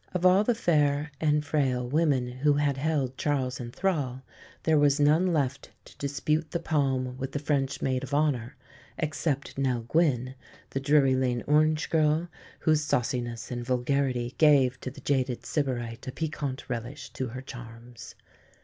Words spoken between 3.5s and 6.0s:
in thrall there was none left to